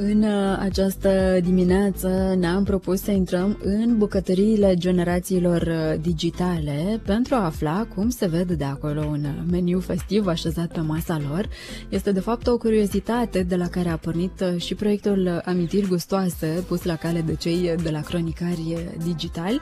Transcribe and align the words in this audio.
În 0.00 0.22
uh, 0.22 0.56
această 0.58 1.38
dimineață 1.42 2.34
ne-am 2.38 2.64
propus 2.64 3.00
să 3.00 3.10
intrăm 3.10 3.58
în 3.62 3.98
bucătăriile 3.98 4.74
generațiilor 4.74 5.60
uh, 5.60 6.00
digitale 6.00 7.00
pentru 7.04 7.34
a 7.34 7.44
afla 7.44 7.86
cum 7.94 8.08
se 8.08 8.26
vede 8.26 8.54
de 8.54 8.64
acolo 8.64 9.04
un 9.04 9.26
meniu 9.50 9.80
festiv 9.80 10.26
așezat 10.26 10.72
pe 10.72 10.80
masa 10.80 11.20
lor. 11.28 11.48
Este 11.88 12.12
de 12.12 12.20
fapt 12.20 12.46
o 12.46 12.56
curiozitate 12.56 13.42
de 13.42 13.56
la 13.56 13.68
care 13.68 13.88
a 13.88 13.96
pornit 13.96 14.40
uh, 14.40 14.60
și 14.60 14.74
proiectul 14.74 15.42
Amintiri 15.44 15.88
Gustoase 15.88 16.64
pus 16.68 16.82
la 16.82 16.96
cale 16.96 17.20
de 17.20 17.34
cei 17.34 17.74
de 17.82 17.90
la 17.90 18.00
cronicari 18.00 18.76
digitali, 19.04 19.60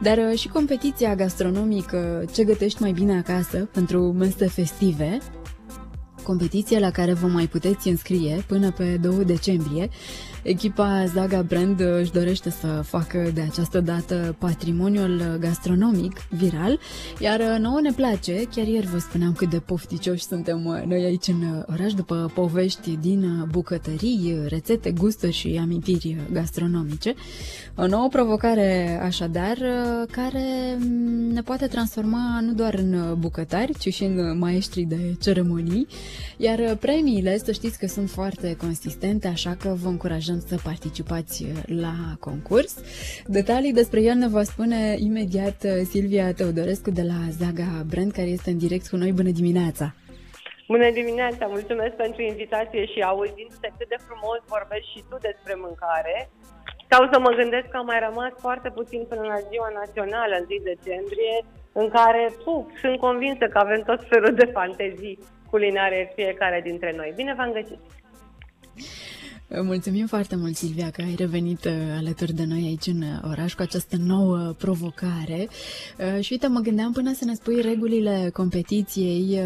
dar 0.00 0.18
și 0.36 0.48
competiția 0.48 1.14
gastronomică 1.14 2.24
Ce 2.32 2.44
gătești 2.44 2.82
mai 2.82 2.92
bine 2.92 3.16
acasă 3.16 3.68
pentru 3.72 4.12
mese 4.12 4.46
festive, 4.46 5.18
competiție 6.24 6.78
la 6.78 6.90
care 6.90 7.12
vă 7.12 7.26
mai 7.26 7.46
puteți 7.46 7.88
înscrie 7.88 8.44
până 8.46 8.70
pe 8.70 8.98
2 9.00 9.24
decembrie 9.24 9.88
Echipa 10.42 11.04
Zaga 11.06 11.42
Brand 11.42 11.80
își 11.80 12.12
dorește 12.12 12.50
să 12.50 12.66
facă 12.66 13.30
de 13.34 13.40
această 13.40 13.80
dată 13.80 14.36
patrimoniul 14.38 15.36
gastronomic 15.40 16.26
viral, 16.28 16.78
iar 17.18 17.58
nouă 17.58 17.80
ne 17.80 17.90
place, 17.90 18.42
chiar 18.54 18.66
ieri 18.66 18.86
vă 18.86 18.98
spuneam 18.98 19.32
cât 19.32 19.50
de 19.50 19.58
pofticioși 19.58 20.24
suntem 20.24 20.84
noi 20.86 21.04
aici 21.04 21.26
în 21.26 21.64
oraș 21.66 21.92
după 21.92 22.30
povești 22.34 22.98
din 23.00 23.46
bucătării, 23.50 24.38
rețete, 24.46 24.90
gusturi 24.90 25.32
și 25.32 25.58
amintiri 25.62 26.16
gastronomice. 26.32 27.14
O 27.76 27.86
nouă 27.86 28.08
provocare 28.08 29.00
așadar 29.02 29.56
care 30.10 30.78
ne 31.32 31.42
poate 31.42 31.66
transforma 31.66 32.40
nu 32.40 32.52
doar 32.52 32.74
în 32.74 33.16
bucătari, 33.18 33.78
ci 33.78 33.94
și 33.94 34.04
în 34.04 34.38
maestri 34.38 34.82
de 34.82 35.16
ceremonii, 35.20 35.86
iar 36.36 36.76
premiile 36.80 37.36
să 37.38 37.52
știți 37.52 37.78
că 37.78 37.86
sunt 37.86 38.10
foarte 38.10 38.56
consistente, 38.56 39.28
așa 39.28 39.56
că 39.60 39.68
vă 39.68 39.88
încurajăm 39.88 40.12
încurajăm 40.14 40.38
să 40.50 40.56
participați 40.70 41.36
la 41.84 41.94
concurs. 42.28 42.72
Detalii 43.38 43.78
despre 43.80 44.00
el 44.10 44.16
ne 44.24 44.28
va 44.28 44.42
spune 44.42 44.80
imediat 45.10 45.58
Silvia 45.92 46.26
Teodorescu 46.32 46.90
de 46.90 47.04
la 47.12 47.20
Zaga 47.40 47.70
Brand, 47.90 48.12
care 48.18 48.30
este 48.36 48.50
în 48.50 48.58
direct 48.58 48.86
cu 48.88 48.96
noi. 48.96 49.12
Bună 49.20 49.32
dimineața! 49.40 49.86
Bună 50.72 50.88
dimineața! 51.00 51.44
Mulțumesc 51.56 51.94
pentru 52.04 52.20
invitație 52.22 52.82
și 52.92 53.00
auzindu-te 53.10 53.68
cât 53.78 53.88
de 53.92 53.98
frumos 54.06 54.38
vorbești 54.54 54.92
și 54.94 55.04
tu 55.10 55.16
despre 55.28 55.54
mâncare. 55.64 56.16
Sau 56.90 57.02
să 57.12 57.16
mă 57.24 57.32
gândesc 57.40 57.66
că 57.68 57.76
am 57.76 57.88
mai 57.92 58.00
rămas 58.08 58.32
foarte 58.44 58.68
puțin 58.78 59.02
până 59.10 59.24
la 59.32 59.38
ziua 59.50 59.70
națională, 59.80 60.34
în 60.38 60.46
1 60.48 60.70
decembrie, 60.72 61.34
în 61.80 61.86
care 61.96 62.22
puf, 62.44 62.64
sunt 62.82 62.96
convinsă 63.06 63.44
că 63.48 63.58
avem 63.58 63.82
tot 63.90 64.00
felul 64.12 64.34
de 64.40 64.46
fantezii 64.56 65.18
culinare 65.54 66.12
fiecare 66.14 66.60
dintre 66.64 66.92
noi. 66.96 67.12
Bine 67.16 67.34
v-am 67.36 67.52
găsit! 67.52 67.78
Mulțumim 69.62 70.06
foarte 70.06 70.36
mult, 70.36 70.56
Silvia, 70.56 70.90
că 70.90 71.02
ai 71.02 71.14
revenit 71.18 71.64
uh, 71.64 71.72
alături 71.98 72.32
de 72.32 72.44
noi 72.44 72.62
aici 72.62 72.86
în 72.86 73.02
uh, 73.02 73.30
oraș 73.30 73.54
cu 73.54 73.62
această 73.62 73.96
nouă 73.96 74.54
provocare. 74.58 75.48
Uh, 75.98 76.20
și 76.20 76.32
uite, 76.32 76.46
mă 76.46 76.60
gândeam 76.60 76.92
până 76.92 77.12
să 77.12 77.24
ne 77.24 77.34
spui 77.34 77.60
regulile 77.60 78.30
competiției. 78.32 79.40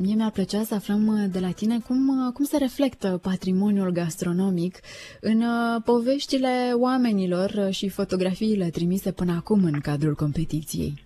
Mie 0.00 0.14
mi-ar 0.14 0.30
plăcea 0.30 0.62
să 0.62 0.74
aflăm 0.74 1.28
de 1.32 1.38
la 1.38 1.50
tine 1.50 1.78
cum, 1.86 2.30
cum 2.34 2.44
se 2.44 2.56
reflectă 2.58 3.18
patrimoniul 3.22 3.90
gastronomic 3.90 4.78
în 5.20 5.42
poveștile 5.84 6.72
oamenilor 6.74 7.68
și 7.70 7.88
fotografiile 7.88 8.68
trimise 8.68 9.12
până 9.12 9.32
acum 9.32 9.64
în 9.64 9.80
cadrul 9.80 10.14
competiției. 10.14 11.03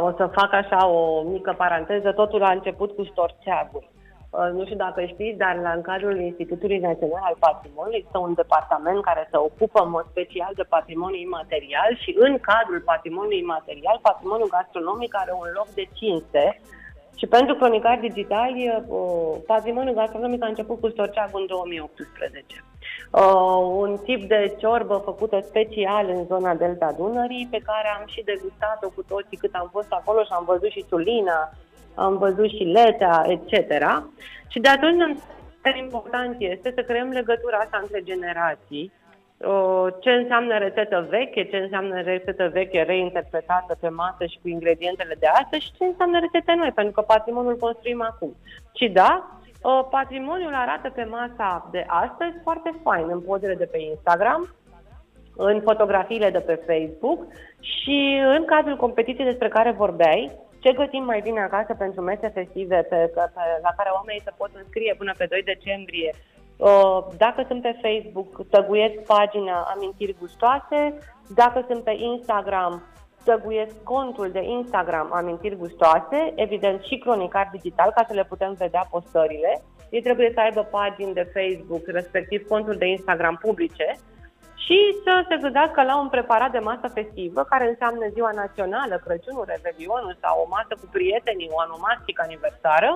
O 0.00 0.10
să 0.16 0.26
fac 0.26 0.52
așa 0.52 0.86
o 0.86 1.22
mică 1.22 1.54
paranteză. 1.56 2.12
Totul 2.12 2.42
a 2.42 2.50
început 2.50 2.90
cu 2.96 3.04
storceagul. 3.04 3.84
Uh, 4.36 4.50
nu 4.56 4.64
știu 4.64 4.76
dacă 4.76 5.04
știți, 5.04 5.38
dar 5.38 5.54
la, 5.62 5.72
în 5.78 5.82
cadrul 5.90 6.20
Institutului 6.20 6.78
Național 6.78 7.22
al 7.22 7.36
Patrimoniului 7.38 7.98
există 7.98 8.18
un 8.18 8.34
departament 8.34 9.00
care 9.02 9.28
se 9.30 9.36
ocupă 9.36 9.78
în 9.82 9.90
mod 9.90 10.06
special 10.10 10.52
de 10.56 10.62
patrimoniu 10.62 11.20
imaterial 11.28 11.90
și 12.02 12.10
în 12.26 12.32
cadrul 12.50 12.80
patrimoniului 12.92 13.44
imaterial, 13.46 13.98
patrimoniul 14.02 14.54
gastronomic 14.56 15.12
are 15.16 15.32
un 15.42 15.48
loc 15.58 15.68
de 15.78 15.86
cinste 15.98 16.60
și 17.16 17.26
pentru 17.26 17.54
cronicari 17.54 18.00
digitali, 18.08 18.82
uh, 18.88 19.36
patrimoniul 19.46 19.94
gastronomic 19.94 20.42
a 20.42 20.46
început 20.46 20.80
cu 20.80 20.88
Storceagul 20.88 21.40
în 21.40 21.46
2018. 21.46 22.64
Uh, 23.10 23.20
un 23.76 23.98
tip 24.04 24.28
de 24.28 24.54
ciorbă 24.58 25.02
făcută 25.04 25.40
special 25.40 26.08
în 26.08 26.24
zona 26.24 26.54
Delta 26.54 26.92
Dunării, 26.96 27.48
pe 27.50 27.62
care 27.64 27.88
am 27.98 28.06
și 28.06 28.22
degustat-o 28.24 28.88
cu 28.88 29.02
toții 29.02 29.36
cât 29.36 29.54
am 29.54 29.68
fost 29.72 29.92
acolo 29.92 30.22
și 30.22 30.32
am 30.32 30.44
văzut 30.44 30.70
și 30.70 30.84
sulina, 30.88 31.52
am 31.94 32.18
văzut 32.18 32.48
și 32.48 32.62
letea, 32.62 33.24
etc. 33.28 33.52
Și 34.48 34.60
de 34.60 34.68
atunci 34.68 35.18
important 35.78 36.36
este 36.38 36.72
să 36.74 36.82
creăm 36.82 37.08
legătura 37.08 37.56
asta 37.56 37.78
între 37.82 38.00
generații, 38.02 38.92
ce 40.00 40.10
înseamnă 40.10 40.58
rețetă 40.58 41.06
veche, 41.10 41.44
ce 41.44 41.56
înseamnă 41.56 42.00
rețetă 42.00 42.48
veche 42.52 42.82
reinterpretată 42.82 43.76
pe 43.80 43.88
masă 43.88 44.24
și 44.26 44.38
cu 44.42 44.48
ingredientele 44.48 45.16
de 45.18 45.26
astăzi 45.26 45.64
și 45.64 45.72
ce 45.78 45.84
înseamnă 45.84 46.18
rețete 46.18 46.54
noi, 46.54 46.72
pentru 46.74 46.92
că 46.92 47.00
patrimoniul 47.00 47.56
construim 47.56 48.02
acum. 48.02 48.36
Și 48.74 48.88
da, 48.88 49.38
patrimoniul 49.90 50.54
arată 50.54 50.90
pe 50.90 51.04
masa 51.04 51.68
de 51.70 51.84
astăzi 51.86 52.36
foarte 52.42 52.74
fain 52.82 53.06
în 53.10 53.20
pozele 53.20 53.54
de 53.54 53.64
pe 53.64 53.78
Instagram, 53.78 54.54
în 55.36 55.60
fotografiile 55.60 56.30
de 56.30 56.40
pe 56.40 56.54
Facebook 56.66 57.26
și 57.60 58.20
în 58.36 58.44
cadrul 58.44 58.76
competiției 58.76 59.26
despre 59.26 59.48
care 59.48 59.70
vorbeai, 59.70 60.30
ce 60.64 60.72
gătim 60.72 61.04
mai 61.04 61.20
bine 61.20 61.40
acasă 61.40 61.74
pentru 61.74 62.00
mese 62.00 62.28
festive 62.28 62.76
pe, 62.76 62.96
pe, 63.14 63.22
pe, 63.34 63.42
la 63.62 63.72
care 63.76 63.90
oamenii 63.92 64.24
se 64.24 64.32
pot 64.36 64.50
înscrie 64.54 64.94
până 64.98 65.12
pe 65.18 65.26
2 65.26 65.42
decembrie. 65.42 66.10
Uh, 66.56 66.98
dacă 67.16 67.44
sunt 67.48 67.62
pe 67.62 67.78
Facebook, 67.82 68.48
tăguiesc 68.48 68.94
pagina 69.06 69.72
Amintiri 69.74 70.16
Gustoase. 70.18 70.98
Dacă 71.34 71.64
sunt 71.68 71.84
pe 71.84 71.94
Instagram, 71.98 72.82
tăguiesc 73.24 73.82
contul 73.82 74.30
de 74.30 74.42
Instagram 74.42 75.12
Amintiri 75.12 75.56
Gustoase, 75.56 76.32
evident 76.34 76.82
și 76.82 76.98
cronicar 76.98 77.48
digital, 77.52 77.92
ca 77.94 78.04
să 78.08 78.14
le 78.14 78.24
putem 78.24 78.52
vedea 78.58 78.86
postările. 78.90 79.62
Ei 79.90 80.02
trebuie 80.02 80.30
să 80.34 80.40
aibă 80.40 80.62
pagini 80.62 81.12
de 81.12 81.30
Facebook, 81.34 81.86
respectiv 81.86 82.46
conturi 82.48 82.78
de 82.78 82.86
Instagram 82.86 83.36
publice, 83.36 83.98
și 84.64 84.78
să 85.04 85.24
se 85.28 85.36
gândească 85.36 85.82
la 85.82 86.00
un 86.00 86.08
preparat 86.08 86.50
de 86.50 86.58
masă 86.58 86.88
festivă, 86.98 87.40
care 87.42 87.68
înseamnă 87.68 88.06
ziua 88.12 88.30
națională, 88.42 88.94
Crăciunul, 89.04 89.44
Revelionul 89.54 90.16
sau 90.20 90.34
o 90.42 90.50
masă 90.56 90.72
cu 90.80 90.86
prietenii, 90.96 91.52
o 91.52 91.60
anomastică 91.60 92.22
aniversară, 92.24 92.90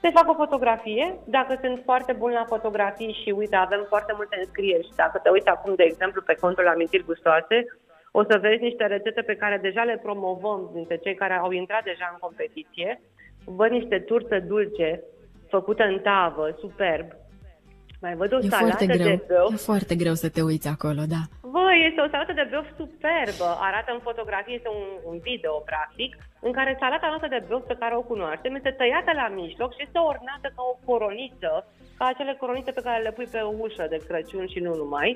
se 0.00 0.10
fac 0.10 0.28
o 0.28 0.34
fotografie. 0.34 1.18
Dacă 1.24 1.58
sunt 1.62 1.80
foarte 1.84 2.12
buni 2.12 2.34
la 2.34 2.44
fotografii 2.44 3.20
și 3.22 3.30
uite, 3.30 3.56
avem 3.56 3.84
foarte 3.88 4.12
multe 4.16 4.36
înscrieri 4.38 4.84
și 4.84 4.96
dacă 4.96 5.18
te 5.22 5.28
uiți 5.28 5.48
acum, 5.48 5.74
de 5.74 5.82
exemplu, 5.82 6.22
pe 6.22 6.34
contul 6.40 6.68
Amintiri 6.68 7.04
Gustoase, 7.04 7.66
o 8.12 8.22
să 8.24 8.38
vezi 8.38 8.62
niște 8.62 8.86
rețete 8.86 9.22
pe 9.22 9.36
care 9.36 9.58
deja 9.62 9.82
le 9.82 10.00
promovăm 10.02 10.70
dintre 10.72 10.96
cei 10.96 11.14
care 11.14 11.34
au 11.34 11.50
intrat 11.50 11.84
deja 11.84 12.08
în 12.12 12.18
competiție. 12.20 13.00
Văd 13.44 13.70
niște 13.70 13.98
turtă 13.98 14.40
dulce 14.40 15.02
făcută 15.48 15.84
în 15.84 15.98
tavă, 15.98 16.56
superb, 16.58 17.06
mai 18.04 18.14
văd 18.20 18.32
o 18.32 18.38
e 18.38 18.48
salată 18.48 18.66
foarte 18.66 18.86
greu. 18.86 19.08
de 19.08 19.24
băuf. 19.28 19.52
E 19.52 19.68
foarte 19.70 19.94
greu 20.02 20.14
să 20.14 20.28
te 20.28 20.42
uiți 20.42 20.68
acolo, 20.74 21.02
da. 21.14 21.22
Bă, 21.54 21.66
este 21.88 22.00
o 22.00 22.10
salată 22.12 22.32
de 22.40 22.48
băuf 22.50 22.68
superbă. 22.80 23.48
Arată 23.68 23.90
în 23.92 24.02
fotografie, 24.08 24.54
este 24.54 24.70
un, 24.78 24.84
un 25.10 25.16
video, 25.28 25.54
practic, 25.70 26.10
în 26.46 26.52
care 26.58 26.80
salata 26.82 27.06
noastră 27.08 27.28
de 27.34 27.44
băuf 27.48 27.64
pe 27.66 27.80
care 27.82 27.94
o 27.96 28.08
cunoaștem 28.10 28.54
este 28.54 28.72
tăiată 28.80 29.12
la 29.20 29.28
mijloc 29.40 29.70
și 29.74 29.84
este 29.86 29.98
ornată 30.10 30.46
ca 30.56 30.62
o 30.72 30.78
coroniță, 30.88 31.52
ca 31.98 32.04
acele 32.08 32.34
coronițe 32.40 32.70
pe 32.72 32.86
care 32.86 33.02
le 33.02 33.12
pui 33.16 33.28
pe 33.34 33.40
ușă 33.64 33.84
de 33.92 33.98
Crăciun 34.06 34.46
și 34.52 34.60
nu 34.66 34.72
numai. 34.82 35.10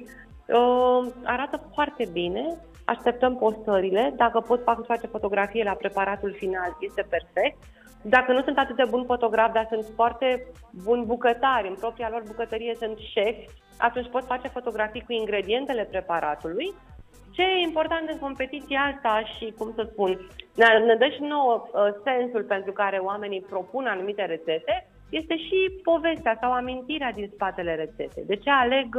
Uh, 0.59 1.03
arată 1.25 1.57
foarte 1.75 2.05
bine, 2.13 2.45
așteptăm 2.85 3.37
postările. 3.37 4.13
Dacă 4.17 4.41
pot 4.41 4.61
face 4.87 5.07
fotografie 5.07 5.63
la 5.71 5.81
preparatul 5.83 6.33
final, 6.39 6.77
este 6.81 7.07
perfect. 7.15 7.59
Dacă 8.03 8.33
nu 8.33 8.43
sunt 8.43 8.59
atât 8.59 8.77
de 8.77 8.85
buni 8.91 9.05
fotografi, 9.05 9.53
dar 9.53 9.67
sunt 9.71 9.85
foarte 9.95 10.47
buni 10.85 11.05
bucătari, 11.05 11.69
în 11.69 11.75
propria 11.75 12.09
lor 12.11 12.23
bucătărie 12.27 12.75
sunt 12.75 12.99
șefi, 12.99 13.49
atunci 13.79 14.11
pot 14.11 14.25
face 14.25 14.49
fotografii 14.49 15.05
cu 15.07 15.13
ingredientele 15.13 15.85
preparatului. 15.85 16.73
Ce 17.31 17.43
e 17.43 17.67
important 17.67 18.09
în 18.09 18.19
competiția 18.19 18.81
asta 18.95 19.23
și, 19.37 19.55
cum 19.59 19.73
să 19.75 19.89
spun, 19.93 20.29
ne, 20.55 20.67
ne 20.87 20.95
dă 20.95 21.09
și 21.09 21.23
nouă 21.23 21.63
uh, 21.67 21.81
sensul 22.05 22.43
pentru 22.43 22.73
care 22.73 22.97
oamenii 22.97 23.41
propun 23.41 23.87
anumite 23.87 24.25
rețete, 24.25 24.89
este 25.11 25.37
și 25.37 25.81
povestea 25.83 26.39
sau 26.41 26.53
amintirea 26.53 27.13
din 27.13 27.31
spatele 27.35 27.75
rețetei. 27.75 28.25
De 28.27 28.37
ce 28.37 28.51
aleg 28.51 28.97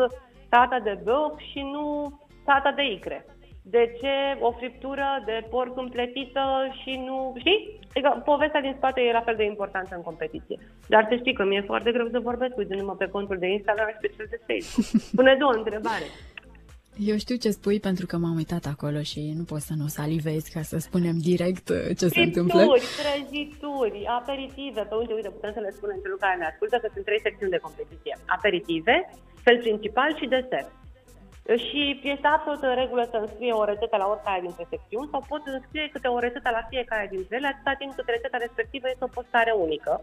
tata 0.50 0.80
de 0.80 1.00
băuf 1.04 1.40
și 1.52 1.60
nu 1.60 2.20
tata 2.46 2.72
de 2.72 2.84
icre? 2.84 3.26
De 3.64 3.98
ce 4.02 4.14
o 4.40 4.52
friptură 4.52 5.24
de 5.26 5.46
porc 5.50 5.78
împletită 5.78 6.44
și 6.82 7.02
nu... 7.06 7.36
Știi? 7.40 7.80
Adică 7.90 8.22
povestea 8.26 8.62
din 8.62 8.74
spate 8.78 9.02
e 9.02 9.12
la 9.12 9.22
fel 9.28 9.36
de 9.36 9.44
importantă 9.44 9.96
în 9.96 10.02
competiție. 10.02 10.58
Dar 10.88 11.06
să 11.10 11.16
știi 11.16 11.34
că 11.34 11.44
mi-e 11.46 11.62
foarte 11.62 11.92
greu 11.92 12.08
să 12.12 12.20
vorbesc 12.20 12.58
uitându-mă 12.58 12.96
pe 12.96 13.08
contul 13.08 13.38
de 13.38 13.48
Instagram 13.48 13.90
și 13.90 14.02
pe 14.02 14.14
cel 14.16 14.28
de 14.30 14.40
Facebook. 14.48 15.12
Pune 15.16 15.36
două 15.40 15.52
întrebare. 15.52 16.08
Eu 16.98 17.18
știu 17.18 17.36
ce 17.36 17.50
spui 17.50 17.80
pentru 17.80 18.06
că 18.06 18.18
m-am 18.18 18.36
uitat 18.36 18.66
acolo 18.66 19.02
și 19.02 19.34
nu 19.38 19.44
pot 19.44 19.62
să 19.70 19.74
nu 19.78 19.88
salivezi 19.88 20.52
ca 20.52 20.62
să 20.62 20.78
spunem 20.78 21.16
direct 21.32 21.70
uh, 21.70 21.98
ce 22.00 22.08
se 22.08 22.22
întâmplă. 22.22 22.62
prăjituri, 23.02 24.06
aperitive, 24.20 24.82
pe 24.90 24.96
unde, 24.96 25.14
uite, 25.14 25.30
putem 25.30 25.54
să 25.54 25.60
le 25.60 25.72
spunem 25.78 25.98
celor 26.02 26.18
care 26.18 26.38
ne 26.38 26.46
ascultă 26.46 26.76
că 26.82 26.88
sunt 26.94 27.06
trei 27.06 27.22
secțiuni 27.28 27.52
de 27.52 27.66
competiție. 27.68 28.18
Aperitive, 28.26 28.96
fel 29.46 29.58
principal 29.66 30.10
și 30.20 30.26
desert. 30.38 30.72
Și 31.56 32.00
este 32.04 32.28
absolut 32.28 32.62
în 32.62 32.76
regulă 32.76 33.08
să 33.12 33.18
înscrie 33.18 33.54
o 33.54 33.64
rețetă 33.64 33.98
la 33.98 34.08
oricare 34.08 34.42
dintre 34.42 34.66
secțiuni 34.70 35.10
sau 35.12 35.26
poți 35.28 35.50
înscrie 35.50 35.90
câte 35.94 36.08
o 36.08 36.20
rețetă 36.20 36.50
la 36.50 36.68
fiecare 36.70 37.08
dintre 37.12 37.36
ele, 37.36 37.48
atâta 37.48 37.74
timp 37.78 37.94
cât 37.96 38.08
rețeta 38.08 38.38
respectivă 38.38 38.88
este 38.90 39.04
o 39.04 39.16
postare 39.18 39.52
unică 39.52 40.02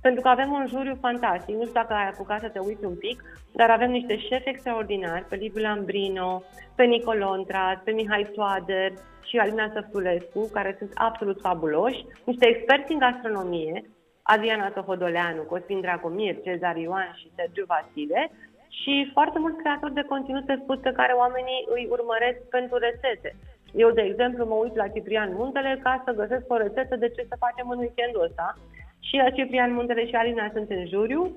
pentru 0.00 0.20
că 0.22 0.28
avem 0.28 0.52
un 0.52 0.66
juriu 0.66 0.96
fantastic. 1.00 1.54
Nu 1.54 1.60
știu 1.60 1.80
dacă 1.80 1.92
ai 1.92 2.08
apucat 2.08 2.40
să 2.40 2.48
te 2.48 2.58
uiți 2.58 2.84
un 2.84 2.96
pic, 2.96 3.22
dar 3.52 3.70
avem 3.70 3.90
niște 3.90 4.18
șefi 4.18 4.48
extraordinari, 4.48 5.24
pe 5.24 5.36
Liviu 5.36 5.62
Lambrino, 5.62 6.42
pe 6.74 6.84
Nicolontra, 6.84 7.80
pe 7.84 7.90
Mihai 7.90 8.30
Toader 8.34 8.92
și 9.22 9.36
Alina 9.36 9.70
Săftulescu, 9.74 10.50
care 10.52 10.74
sunt 10.78 10.90
absolut 10.94 11.40
fabuloși, 11.40 12.06
niște 12.24 12.46
experți 12.46 12.92
în 12.92 12.98
gastronomie, 12.98 13.84
Adriana 14.22 14.70
Tohodoleanu, 14.70 15.42
Cosmin 15.42 15.80
Dragomir, 15.80 16.40
Cezar 16.42 16.76
Ioan 16.76 17.14
și 17.16 17.30
Sergiu 17.36 17.64
Vasile, 17.66 18.30
și 18.68 19.10
foarte 19.12 19.38
mulți 19.38 19.58
creatori 19.62 19.94
de 19.94 20.08
conținut 20.12 20.44
pe 20.46 20.60
spus 20.62 20.78
pe 20.78 20.96
care 20.98 21.12
oamenii 21.12 21.66
îi 21.74 21.88
urmăresc 21.90 22.38
pentru 22.56 22.76
rețete. 22.76 23.30
Eu, 23.72 23.90
de 23.90 24.02
exemplu, 24.02 24.44
mă 24.44 24.54
uit 24.54 24.74
la 24.76 24.88
Ciprian 24.88 25.30
Muntele 25.34 25.80
ca 25.82 26.02
să 26.04 26.12
găsesc 26.20 26.44
o 26.48 26.56
rețetă 26.56 26.96
de 26.96 27.08
ce 27.08 27.22
să 27.28 27.36
facem 27.44 27.68
în 27.70 27.78
weekendul 27.78 28.22
ăsta 28.28 28.54
și 29.00 29.20
Ciprian 29.34 29.72
Muntele 29.72 30.06
și 30.06 30.14
Alina 30.14 30.50
sunt 30.52 30.70
în 30.70 30.86
juriu, 30.86 31.36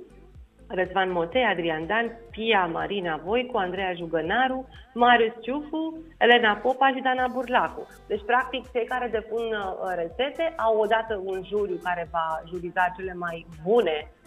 Răzvan 0.67 1.11
Motei, 1.11 1.43
Adrian 1.43 1.87
Dan, 1.87 2.17
Pia 2.31 2.65
Marina 2.65 3.21
Voicu, 3.23 3.57
Andreea 3.57 3.93
Jugănaru, 3.93 4.67
Marius 4.93 5.33
Ciufu, 5.41 6.03
Elena 6.17 6.53
Popa 6.53 6.87
și 6.87 7.01
Dana 7.01 7.27
Burlacu. 7.33 7.87
Deci, 8.07 8.25
practic, 8.25 8.65
fiecare 8.71 9.07
depun 9.11 9.43
uh, 9.43 9.93
rețete, 9.95 10.53
au 10.57 10.77
odată 10.79 11.21
un 11.23 11.41
juriu 11.43 11.79
care 11.83 12.07
va 12.11 12.41
juriza 12.47 12.93
cele 12.97 13.13
mai 13.13 13.45
bune 13.63 13.97
uh, 14.07 14.20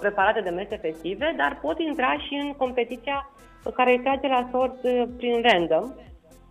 preparate 0.00 0.40
de 0.40 0.50
mese 0.50 0.76
festive, 0.76 1.34
dar 1.36 1.58
pot 1.60 1.78
intra 1.78 2.18
și 2.18 2.34
în 2.34 2.52
competiția 2.52 3.30
care 3.70 3.90
îi 3.90 4.00
trage 4.00 4.26
la 4.26 4.48
sort 4.52 4.78
uh, 4.82 5.02
prin 5.16 5.42
random, 5.42 5.92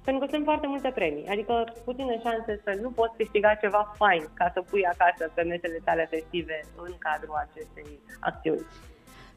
pentru 0.04 0.25
că 0.25 0.31
sunt 0.34 0.44
foarte 0.44 0.68
multe 0.68 0.92
premii, 0.96 1.28
adică 1.28 1.74
puține 1.86 2.20
șanse 2.24 2.62
să 2.64 2.80
nu 2.81 2.90
poți 2.90 3.18
câștiga 3.18 3.54
ceva 3.54 3.94
fain 3.98 4.24
ca 4.34 4.52
să 4.54 4.62
pui 4.70 4.86
acasă 4.86 5.31
pe 5.34 5.42
mesele 5.42 5.80
tale 5.84 6.08
festive 6.10 6.66
în 6.75 6.94
cadrul 7.00 7.36
acestei 7.46 8.00
acțiuni. 8.20 8.66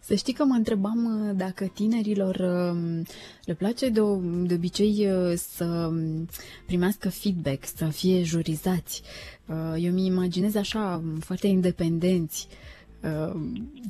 Să 0.01 0.15
știi 0.15 0.33
că 0.33 0.45
mă 0.45 0.55
întrebam 0.55 1.29
uh, 1.29 1.35
dacă 1.37 1.65
tinerilor 1.65 2.37
um, 2.37 3.03
le 3.45 3.55
place 3.55 3.89
de, 3.89 4.01
de 4.43 4.55
obicei 4.55 5.09
uh, 5.11 5.33
să 5.35 5.65
um, 5.65 6.29
primească 6.67 7.09
feedback, 7.09 7.65
să 7.65 7.85
fie 7.85 8.23
jurizați. 8.23 9.03
Uh, 9.47 9.75
eu 9.79 9.93
mi 9.93 10.07
imaginez 10.07 10.55
așa, 10.55 11.03
foarte 11.21 11.47
independenți. 11.47 12.49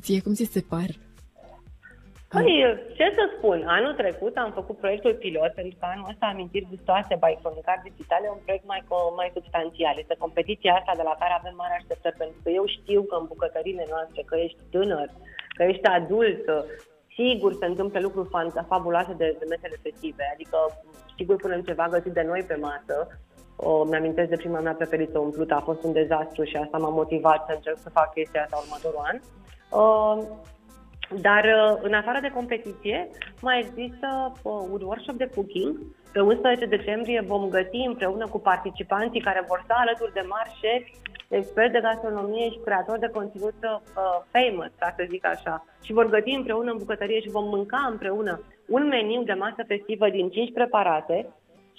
Ție 0.01 0.21
cum 0.21 0.33
ți 0.33 0.53
se 0.55 0.61
par? 0.69 0.89
Păi, 2.29 2.53
ce 2.97 3.05
să 3.17 3.23
spun, 3.35 3.59
anul 3.77 3.93
trecut 4.01 4.35
am 4.37 4.51
făcut 4.59 4.77
proiectul 4.77 5.13
pilot, 5.23 5.51
pentru 5.53 5.75
că 5.79 5.85
anul 5.89 6.09
ăsta 6.13 6.25
amintiri 6.25 6.71
gustoase 6.71 7.13
by 7.23 7.33
Cronicar 7.41 7.79
Digitale, 7.89 8.27
un 8.29 8.41
proiect 8.45 8.65
mai, 8.73 8.81
mai 9.19 9.29
substanțial. 9.37 9.95
Este 9.97 10.15
competiția 10.23 10.73
asta 10.75 10.93
de 10.95 11.05
la 11.09 11.15
care 11.21 11.33
avem 11.35 11.55
mare 11.57 11.75
așteptări, 11.77 12.19
pentru 12.23 12.39
că 12.43 12.49
eu 12.49 12.65
știu 12.77 13.01
că 13.09 13.15
în 13.19 13.29
bucătările 13.31 13.85
noastre, 13.93 14.21
că 14.29 14.35
ești 14.45 14.61
tânăr, 14.73 15.07
că 15.57 15.63
ești 15.63 15.87
adult, 15.99 16.43
sigur 17.19 17.51
se 17.53 17.65
întâmplă 17.65 17.99
lucruri 17.99 18.33
fabuloase 18.73 19.13
de, 19.21 19.27
de 19.39 19.45
mesele 19.53 19.77
festive, 19.85 20.23
adică 20.33 20.57
sigur 21.17 21.35
punem 21.35 21.61
ceva 21.69 21.93
găsit 21.95 22.13
de 22.19 22.23
noi 22.31 22.41
pe 22.47 22.55
masă, 22.67 22.97
o, 23.57 23.83
mi-amintesc 23.83 24.29
de 24.29 24.35
prima 24.35 24.59
mea 24.59 24.73
preferită 24.73 25.19
umplută, 25.19 25.53
a 25.53 25.59
fost 25.59 25.83
un 25.83 25.93
dezastru 25.93 26.43
și 26.43 26.55
asta 26.55 26.77
m-a 26.77 26.89
motivat 26.89 27.45
să 27.45 27.53
încerc 27.55 27.77
să 27.77 27.89
fac 27.89 28.13
chestia 28.13 28.41
asta 28.41 28.63
următorul 28.63 29.01
an. 29.11 29.19
Uh, 29.81 30.23
dar 31.21 31.43
uh, 31.43 31.77
în 31.81 31.93
afară 31.93 32.19
de 32.21 32.31
competiție, 32.33 33.09
mai 33.41 33.59
există 33.59 34.31
uh, 34.43 34.67
un 34.71 34.81
workshop 34.81 35.15
de 35.15 35.29
cooking. 35.35 35.77
Pe 36.11 36.19
11 36.19 36.65
decembrie 36.65 37.23
vom 37.27 37.49
găti 37.49 37.85
împreună 37.87 38.27
cu 38.27 38.39
participanții 38.39 39.21
care 39.21 39.45
vor 39.47 39.61
sta 39.63 39.75
alături 39.77 40.13
de 40.13 40.25
mari 40.27 40.57
șefi, 40.61 40.91
experți 41.29 41.71
de 41.71 41.79
gastronomie 41.79 42.49
și 42.49 42.59
creatori 42.63 42.99
de 42.99 43.09
conținut 43.13 43.59
uh, 43.63 43.79
famous, 44.31 44.71
ca 44.79 44.93
să 44.97 45.05
zic 45.09 45.25
așa. 45.25 45.65
Și 45.83 45.93
vor 45.93 46.09
găti 46.09 46.31
împreună 46.31 46.71
în 46.71 46.77
bucătărie 46.77 47.19
și 47.19 47.29
vom 47.29 47.47
mânca 47.47 47.87
împreună 47.91 48.41
un 48.67 48.87
meniu 48.87 49.23
de 49.23 49.33
masă 49.33 49.63
festivă 49.67 50.09
din 50.09 50.29
5 50.29 50.53
preparate 50.53 51.27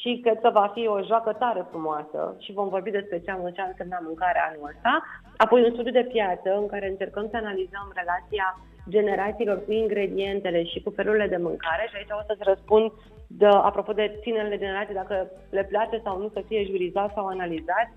și 0.01 0.21
cred 0.23 0.39
că 0.41 0.51
va 0.51 0.67
fi 0.75 0.87
o 0.87 1.03
joacă 1.03 1.33
tare 1.33 1.67
frumoasă 1.71 2.21
și 2.39 2.53
vom 2.53 2.69
vorbi 2.69 2.91
despre 2.91 3.19
ce 3.25 3.31
am, 3.31 3.51
ce 3.55 3.61
a 3.61 3.71
însemnat 3.73 4.03
mâncarea 4.03 4.47
anul 4.49 4.71
ăsta. 4.73 4.93
Apoi 5.37 5.65
un 5.65 5.73
studiu 5.73 5.93
de 5.93 6.09
piață 6.13 6.49
în 6.61 6.67
care 6.67 6.89
încercăm 6.89 7.27
să 7.31 7.37
analizăm 7.37 7.87
relația 8.01 8.47
generațiilor 8.89 9.65
cu 9.65 9.73
ingredientele 9.73 10.65
și 10.65 10.83
cu 10.83 10.91
felurile 10.91 11.27
de 11.27 11.37
mâncare 11.37 11.85
și 11.89 11.97
aici 11.97 12.19
o 12.21 12.25
să-ți 12.27 12.49
răspund 12.51 12.93
de, 13.27 13.47
apropo 13.47 13.93
de 13.93 14.19
tinerele 14.23 14.59
generații, 14.59 14.95
dacă 14.95 15.31
le 15.51 15.65
place 15.65 16.01
sau 16.05 16.19
nu 16.19 16.29
să 16.29 16.41
fie 16.49 16.65
jurizați 16.65 17.15
sau 17.15 17.27
analizați. 17.27 17.93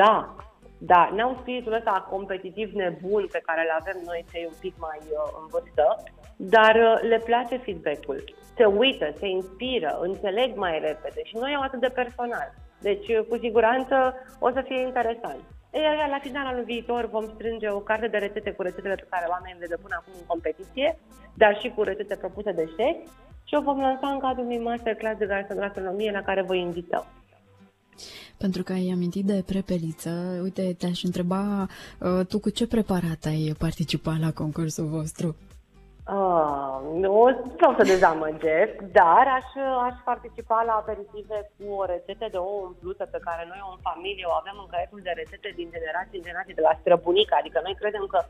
Da, 0.00 0.34
da, 0.78 1.10
n-au 1.14 1.36
spiritul 1.40 1.72
ăsta 1.72 2.06
competitiv 2.10 2.72
nebun 2.72 3.26
pe 3.32 3.42
care 3.46 3.60
îl 3.60 3.76
avem 3.80 3.98
noi, 4.04 4.24
cei 4.32 4.44
un 4.50 4.56
pic 4.60 4.74
mai 4.78 4.98
uh, 5.02 5.30
în 5.40 5.46
vârstă, 5.52 5.86
dar 6.36 6.74
uh, 6.74 7.08
le 7.08 7.18
place 7.18 7.56
feedback-ul. 7.56 8.24
Se 8.56 8.64
uită, 8.64 9.12
se 9.18 9.26
inspiră, 9.26 9.98
înțeleg 10.00 10.56
mai 10.56 10.78
repede 10.78 11.20
și 11.24 11.36
nu 11.36 11.50
iau 11.50 11.62
atât 11.62 11.80
de 11.80 11.88
personal. 11.88 12.54
Deci, 12.80 13.08
uh, 13.08 13.26
cu 13.28 13.36
siguranță, 13.36 14.14
o 14.38 14.50
să 14.50 14.60
fie 14.66 14.80
interesant. 14.80 15.40
Iar 15.72 16.08
la 16.08 16.18
final 16.22 16.46
anul 16.46 16.64
viitor 16.64 17.08
vom 17.10 17.26
strânge 17.34 17.68
o 17.68 17.78
carte 17.78 18.06
de 18.06 18.18
rețete 18.18 18.50
cu 18.50 18.62
rețetele 18.62 18.94
pe 18.94 19.06
care 19.10 19.26
oamenii 19.28 19.60
le 19.60 19.66
depun 19.66 19.90
acum 19.92 20.12
în 20.18 20.26
competiție, 20.26 20.98
dar 21.34 21.58
și 21.60 21.68
cu 21.74 21.82
rețete 21.82 22.16
propuse 22.16 22.52
de 22.52 22.66
șef 22.76 22.96
și 23.44 23.54
o 23.54 23.60
vom 23.60 23.80
lansa 23.80 24.08
în 24.08 24.18
cadrul 24.18 24.44
unui 24.44 24.58
masterclass 24.58 25.18
de 25.18 25.54
gastronomie 25.56 26.10
la 26.10 26.22
care 26.22 26.42
vă 26.42 26.54
invităm. 26.54 27.06
Pentru 28.36 28.62
că 28.62 28.72
ai 28.72 28.90
amintit 28.92 29.24
de 29.24 29.42
prepeliță, 29.46 30.40
uite, 30.42 30.74
te-aș 30.78 31.02
întreba, 31.02 31.66
uh, 32.00 32.26
tu 32.26 32.38
cu 32.38 32.50
ce 32.50 32.66
preparat 32.66 33.24
ai 33.24 33.54
participat 33.58 34.18
la 34.20 34.32
concursul 34.32 34.86
vostru? 34.86 35.36
Uh, 36.12 36.76
nu 37.04 37.12
vreau 37.56 37.72
să 37.78 37.90
dezamăgesc, 37.92 38.74
dar 39.00 39.24
aș, 39.38 39.48
aș 39.88 39.96
participa 40.10 40.58
la 40.68 40.74
aperitive 40.82 41.38
cu 41.56 41.64
o 41.80 41.84
rețetă 41.92 42.26
de 42.30 42.36
ouă 42.36 42.60
umplută 42.68 43.04
pe 43.10 43.24
care 43.26 43.42
noi 43.50 43.60
în 43.74 43.80
familie 43.88 44.26
o 44.28 44.38
avem 44.40 44.56
în 44.62 44.70
caietul 44.72 45.00
de 45.06 45.12
rețete 45.20 45.50
din 45.58 45.68
generație 45.74 46.18
în 46.18 46.26
generație 46.28 46.58
de 46.58 46.66
la 46.68 46.78
străbunica. 46.80 47.36
Adică 47.40 47.58
noi 47.62 47.80
credem 47.80 48.04
că 48.12 48.20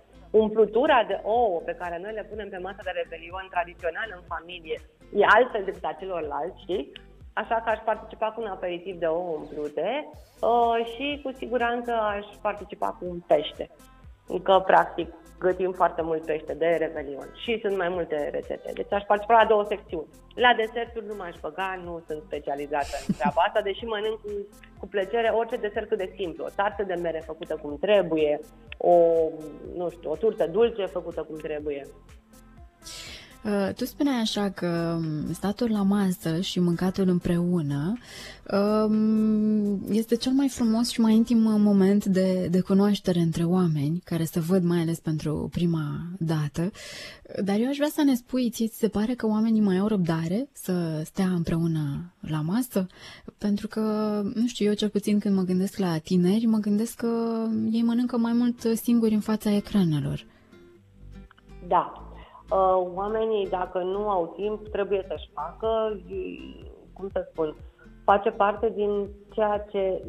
umplutura 0.43 0.99
de 1.11 1.19
ouă 1.23 1.59
pe 1.69 1.78
care 1.81 1.97
noi 2.02 2.12
le 2.19 2.28
punem 2.31 2.49
pe 2.50 2.64
masă 2.66 2.81
de 2.85 2.93
rebelion 3.00 3.47
tradițional 3.54 4.09
în 4.16 4.23
familie 4.35 4.76
e 5.21 5.25
altfel 5.37 5.62
decât 5.64 5.85
a 5.85 5.99
celorlalți, 6.00 6.62
știi? 6.64 6.93
Așa 7.33 7.57
că 7.62 7.69
aș 7.71 7.81
participa 7.90 8.28
cu 8.31 8.40
un 8.40 8.50
aperitiv 8.57 8.95
de 8.99 9.07
ouă 9.07 9.31
umplute 9.40 9.88
uh, 10.50 10.78
și 10.93 11.07
cu 11.23 11.31
siguranță 11.40 11.93
aș 11.93 12.26
participa 12.49 12.88
cu 12.99 13.04
un 13.12 13.19
pește. 13.31 13.66
Încă, 14.26 14.62
practic, 14.66 15.09
gătim 15.38 15.73
foarte 15.73 16.03
mult 16.03 16.25
pește 16.25 16.55
de 16.55 16.67
revelion 16.67 17.29
și 17.43 17.59
sunt 17.62 17.76
mai 17.76 17.88
multe 17.88 18.29
rețete. 18.33 18.71
Deci 18.75 18.93
aș 18.93 19.03
participa 19.03 19.41
la 19.41 19.49
două 19.49 19.64
secțiuni. 19.69 20.09
La 20.35 20.55
deserturi 20.57 21.07
nu 21.07 21.14
m-aș 21.14 21.37
băga, 21.41 21.81
nu 21.85 22.03
sunt 22.07 22.23
specializată 22.26 22.97
în 23.07 23.14
treaba 23.14 23.43
asta, 23.47 23.61
deși 23.61 23.85
mănânc 23.85 24.21
cu, 24.21 24.31
cu 24.79 24.87
plăcere 24.87 25.29
orice 25.29 25.57
desert 25.57 25.88
cât 25.88 25.99
de 25.99 26.12
simplu. 26.17 26.45
O 26.45 26.55
tartă 26.57 26.83
de 26.83 26.95
mere 26.95 27.23
făcută 27.26 27.59
cum 27.62 27.79
trebuie, 27.79 28.41
o, 28.79 28.95
nu 29.75 29.91
știu, 29.91 30.11
o 30.11 30.17
turtă 30.17 30.47
dulce 30.47 30.85
făcută 30.87 31.23
cum 31.23 31.37
trebuie. 31.37 31.87
Uh, 33.45 33.75
tu 33.77 33.85
spuneai 33.85 34.21
așa 34.21 34.51
că 34.51 34.99
um, 34.99 35.33
statul 35.33 35.71
la 35.71 35.83
masă 35.83 36.41
și 36.41 36.61
mâncatul 36.61 37.09
împreună 37.09 37.93
um, 38.51 39.83
este 39.91 40.17
cel 40.17 40.33
mai 40.33 40.49
frumos 40.49 40.91
și 40.91 41.01
mai 41.01 41.15
intim 41.15 41.39
moment 41.61 42.05
de, 42.05 42.49
de 42.51 42.61
cunoaștere 42.61 43.19
între 43.21 43.45
oameni 43.45 44.01
care 44.05 44.25
se 44.25 44.41
văd 44.41 44.63
mai 44.63 44.81
ales 44.81 44.99
pentru 44.99 45.49
prima 45.53 46.01
dată. 46.19 46.71
Dar 47.45 47.59
eu 47.59 47.69
aș 47.69 47.77
vrea 47.77 47.89
să 47.93 48.03
ne 48.03 48.15
spui, 48.15 48.51
ție 48.51 48.69
ți 48.69 48.79
se 48.79 48.89
pare 48.89 49.15
că 49.15 49.27
oamenii 49.27 49.61
mai 49.61 49.79
au 49.79 49.87
răbdare 49.87 50.49
să 50.53 51.03
stea 51.05 51.29
împreună 51.29 52.13
la 52.21 52.41
masă? 52.41 52.87
Pentru 53.39 53.69
că, 53.69 53.81
nu 54.35 54.47
știu, 54.47 54.67
eu 54.67 54.75
cel 54.75 54.89
puțin 54.89 55.19
când 55.19 55.35
mă 55.35 55.43
gândesc 55.43 55.79
la 55.79 55.99
tineri, 55.99 56.47
mă 56.47 56.59
gândesc 56.59 56.97
că 56.97 57.47
ei 57.71 57.83
mănâncă 57.83 58.19
mai 58.19 58.33
mult 58.33 58.79
singuri 58.83 59.15
în 59.15 59.21
fața 59.21 59.55
ecranelor. 59.55 60.27
Da, 61.69 62.03
Uh, 62.03 62.03
oamenii, 62.94 63.49
dacă 63.49 63.78
nu 63.78 64.08
au 64.08 64.34
timp, 64.37 64.68
trebuie 64.68 65.04
să-și 65.08 65.30
facă, 65.32 66.00
cum 66.92 67.08
să 67.12 67.28
spun, 67.30 67.54
face 68.04 68.30
parte 68.30 68.73
din 68.75 69.08
ceea 69.32 69.58
ce 69.58 70.02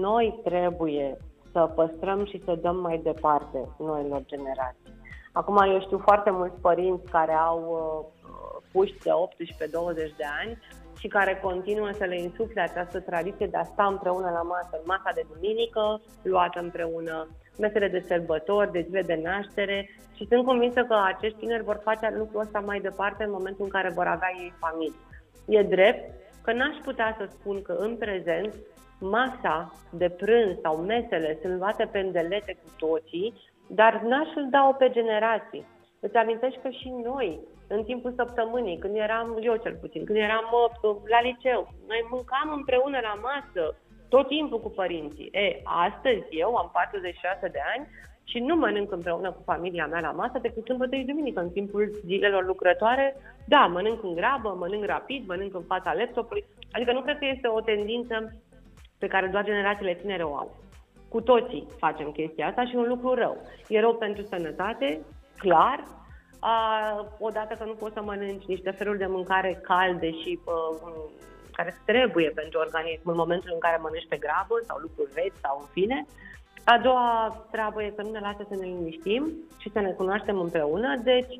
noi 0.00 0.40
trebuie 0.44 1.16
să 1.52 1.70
păstrăm 1.74 2.24
și 2.24 2.42
să 2.44 2.58
dăm 2.62 2.76
mai 2.76 2.98
departe 2.98 3.68
noilor 3.78 4.22
generații. 4.26 4.94
Acum 5.32 5.56
eu 5.56 5.80
știu 5.80 5.98
foarte 5.98 6.30
mulți 6.30 6.60
părinți 6.60 7.10
care 7.10 7.32
au 7.32 7.60
uh, 7.68 8.62
puși 8.72 8.98
de 8.98 9.10
18-20 9.10 10.16
de 10.16 10.24
ani 10.42 10.58
și 10.98 11.08
care 11.08 11.40
continuă 11.42 11.90
să 11.92 12.04
le 12.04 12.20
insufle 12.20 12.60
această 12.60 13.00
tradiție 13.00 13.46
de 13.46 13.56
a 13.56 13.62
sta 13.62 13.84
împreună 13.86 14.30
la 14.30 14.42
masă, 14.42 14.70
în 14.72 14.82
masa 14.84 15.10
de 15.14 15.26
duminică, 15.32 16.00
luată 16.22 16.60
împreună, 16.60 17.28
mesele 17.58 17.88
de 17.88 18.04
sărbători, 18.06 18.72
de 18.72 18.84
zile 18.86 19.02
de 19.02 19.20
naștere 19.22 19.90
și 20.14 20.26
sunt 20.26 20.44
convinsă 20.44 20.84
că 20.84 20.96
acești 21.04 21.38
tineri 21.38 21.62
vor 21.62 21.80
face 21.82 22.14
lucrul 22.16 22.40
ăsta 22.40 22.60
mai 22.60 22.80
departe 22.80 23.24
în 23.24 23.30
momentul 23.30 23.64
în 23.64 23.70
care 23.70 23.90
vor 23.94 24.06
avea 24.06 24.32
ei 24.38 24.52
familie. 24.58 25.00
E 25.46 25.62
drept 25.62 26.10
că 26.42 26.52
n-aș 26.52 26.76
putea 26.84 27.16
să 27.18 27.28
spun 27.30 27.62
că 27.62 27.72
în 27.72 27.96
prezent 27.96 28.54
masa 29.00 29.74
de 29.90 30.08
prânz 30.08 30.60
sau 30.62 30.76
mesele 30.76 31.38
sunt 31.42 31.58
luate 31.58 31.88
pe 31.92 31.98
îndelete 31.98 32.58
cu 32.62 32.86
toții, 32.86 33.34
dar 33.66 34.00
n-aș 34.00 34.28
îl 34.34 34.46
da-o 34.50 34.72
pe 34.72 34.90
generații. 34.90 35.66
Îți 36.00 36.16
amintești 36.16 36.60
că 36.62 36.68
și 36.68 36.88
noi, 37.04 37.40
în 37.68 37.84
timpul 37.84 38.12
săptămânii, 38.16 38.78
când 38.78 38.96
eram, 38.96 39.38
eu 39.40 39.56
cel 39.56 39.76
puțin, 39.80 40.04
când 40.04 40.18
eram 40.18 40.46
uh, 40.52 40.96
la 41.04 41.20
liceu, 41.20 41.68
noi 41.86 42.06
mâncam 42.10 42.52
împreună 42.56 42.98
la 43.02 43.14
masă, 43.28 43.76
tot 44.08 44.28
timpul 44.28 44.60
cu 44.60 44.70
părinții. 44.70 45.28
E, 45.32 45.60
astăzi 45.64 46.24
eu 46.30 46.54
am 46.54 46.70
46 46.72 47.48
de 47.48 47.58
ani 47.76 47.86
și 48.24 48.38
nu 48.38 48.56
mănânc 48.56 48.92
împreună 48.92 49.32
cu 49.32 49.42
familia 49.44 49.86
mea 49.86 50.00
la 50.00 50.10
masă 50.10 50.38
decât 50.38 50.64
sâmbătă 50.64 50.96
și 50.96 51.02
duminică, 51.02 51.40
în 51.40 51.50
timpul 51.50 52.00
zilelor 52.04 52.44
lucrătoare. 52.46 53.16
Da, 53.44 53.66
mănânc 53.66 54.02
în 54.02 54.14
grabă, 54.14 54.56
mănânc 54.58 54.84
rapid, 54.84 55.28
mănânc 55.28 55.54
în 55.54 55.62
fața 55.62 55.94
laptopului. 55.94 56.44
Adică 56.70 56.92
nu 56.92 57.00
cred 57.00 57.18
că 57.18 57.26
este 57.34 57.48
o 57.48 57.60
tendință 57.60 58.34
pe 58.98 59.06
care 59.06 59.26
doar 59.26 59.44
generațiile 59.44 59.94
tinere 59.94 60.22
o 60.22 60.36
au. 60.36 60.50
Cu 61.08 61.20
toții 61.20 61.66
facem 61.78 62.10
chestia 62.10 62.46
asta 62.46 62.64
și 62.64 62.76
un 62.76 62.88
lucru 62.88 63.14
rău. 63.14 63.36
E 63.68 63.80
rău 63.80 63.94
pentru 63.94 64.22
sănătate, 64.22 65.00
clar, 65.38 65.84
a, 66.40 67.06
odată 67.18 67.54
că 67.54 67.64
nu 67.64 67.72
poți 67.72 67.94
să 67.94 68.02
mănânci 68.02 68.44
niște 68.44 68.70
feluri 68.70 68.98
de 68.98 69.06
mâncare 69.06 69.60
calde 69.62 70.10
și 70.10 70.38
uh, 70.44 71.10
care 71.56 71.80
trebuie 71.84 72.28
pentru 72.40 72.58
organism 72.58 73.08
în 73.08 73.20
momentul 73.22 73.50
în 73.52 73.58
care 73.58 73.78
mănânci 73.80 74.12
pe 74.12 74.22
grabă 74.24 74.54
sau 74.68 74.76
lucruri 74.78 75.12
vechi 75.12 75.42
sau 75.44 75.54
în 75.60 75.68
fine. 75.76 76.06
A 76.64 76.78
doua 76.78 77.08
treabă 77.50 77.82
e 77.82 77.96
că 77.96 78.02
nu 78.02 78.10
ne 78.10 78.26
lasă 78.28 78.42
să 78.48 78.54
ne 78.56 78.66
liniștim 78.66 79.22
și 79.58 79.70
să 79.70 79.80
ne 79.80 79.92
cunoaștem 80.00 80.38
împreună, 80.38 80.96
deci 80.96 81.34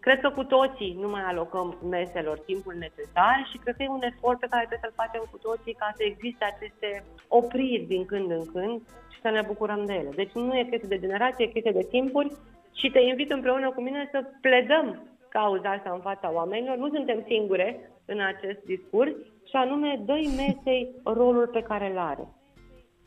cred 0.00 0.20
că 0.20 0.30
cu 0.30 0.44
toții 0.44 0.96
nu 1.00 1.08
mai 1.08 1.22
alocăm 1.22 1.76
meselor 1.90 2.38
timpul 2.38 2.74
necesar 2.78 3.48
și 3.50 3.58
cred 3.58 3.74
că 3.76 3.82
e 3.82 3.98
un 3.98 4.08
efort 4.10 4.38
pe 4.40 4.50
care 4.50 4.66
trebuie 4.66 4.84
să-l 4.84 5.00
facem 5.04 5.24
cu 5.30 5.38
toții 5.38 5.78
ca 5.82 5.88
să 5.96 6.02
existe 6.02 6.44
aceste 6.44 7.04
opriri 7.28 7.84
din 7.92 8.04
când 8.04 8.30
în 8.30 8.44
când 8.52 8.80
și 9.12 9.20
să 9.20 9.28
ne 9.30 9.42
bucurăm 9.46 9.84
de 9.84 9.92
ele. 9.92 10.10
Deci 10.14 10.32
nu 10.32 10.58
e 10.58 10.70
chestie 10.70 10.88
de 10.94 11.04
generație, 11.04 11.44
e 11.44 11.56
chestie 11.56 11.80
de 11.80 11.86
timpuri 11.90 12.32
și 12.72 12.90
te 12.90 13.00
invit 13.00 13.30
împreună 13.32 13.70
cu 13.70 13.80
mine 13.80 14.08
să 14.10 14.24
pledăm 14.40 14.86
cauza 15.28 15.70
asta 15.70 15.90
în 15.92 16.00
fața 16.00 16.32
oamenilor. 16.32 16.76
Nu 16.76 16.88
suntem 16.88 17.24
singure 17.26 17.91
în 18.06 18.20
acest 18.20 18.64
discurs 18.64 19.12
și 19.50 19.56
anume 19.56 20.00
dă 20.04 20.12
mesei 20.12 20.94
rolul 21.04 21.46
pe 21.46 21.62
care 21.62 21.90
îl 21.90 21.98
are. 21.98 22.28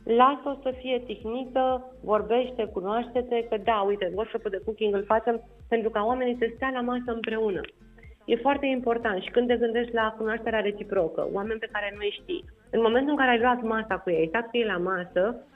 Lasă-o 0.04 0.60
să 0.62 0.74
fie 0.80 1.02
tihnită, 1.06 1.92
vorbește, 2.02 2.64
cunoaște-te, 2.72 3.44
că 3.48 3.56
da, 3.64 3.80
uite, 3.86 4.12
workshop 4.14 4.48
de 4.50 4.60
cooking 4.64 4.94
îl 4.94 5.04
facem 5.04 5.42
pentru 5.68 5.90
ca 5.90 6.04
oamenii 6.04 6.36
să 6.38 6.52
stea 6.54 6.70
la 6.74 6.80
masă 6.80 7.12
împreună. 7.12 7.60
E 8.24 8.36
foarte 8.36 8.66
important 8.66 9.22
și 9.22 9.30
când 9.30 9.46
te 9.46 9.56
gândești 9.56 9.94
la 9.94 10.14
cunoașterea 10.18 10.60
reciprocă, 10.60 11.28
oameni 11.32 11.58
pe 11.58 11.68
care 11.72 11.90
nu 11.92 12.00
îi 12.00 12.18
știi, 12.20 12.44
în 12.70 12.80
momentul 12.80 13.10
în 13.10 13.16
care 13.16 13.30
ai 13.30 13.38
luat 13.38 13.62
masa 13.62 13.98
cu 13.98 14.10
ei, 14.10 14.18
ai 14.18 14.26
stat 14.26 14.42
cu 14.50 14.56
ei 14.56 14.64
la 14.64 14.76
masă, 14.76 15.46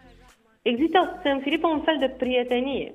există, 0.62 1.20
se 1.22 1.28
înfiripă 1.28 1.66
un 1.66 1.80
fel 1.80 1.96
de 1.98 2.14
prietenie. 2.18 2.92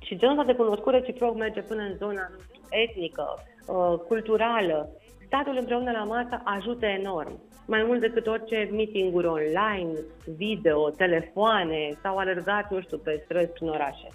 Și 0.00 0.16
genul 0.16 0.38
ăsta 0.38 0.52
de 0.52 0.58
cunoscut 0.58 0.92
reciproc 0.92 1.36
merge 1.36 1.62
până 1.62 1.82
în 1.82 1.96
zona 1.96 2.30
etnică, 2.70 3.26
uh, 3.66 3.98
culturală, 3.98 4.90
statul 5.26 5.56
împreună 5.58 5.90
la 5.90 6.04
masă 6.04 6.40
ajută 6.44 6.86
enorm. 6.86 7.40
Mai 7.66 7.84
mult 7.86 8.00
decât 8.00 8.26
orice 8.26 8.68
meeting-uri 8.72 9.26
online, 9.26 9.92
video, 10.36 10.90
telefoane 10.90 11.98
sau 12.02 12.16
alergat, 12.16 12.70
nu 12.70 12.80
știu, 12.80 12.98
pe 12.98 13.22
străzi 13.24 13.50
prin 13.50 13.68
orașe. 13.68 14.08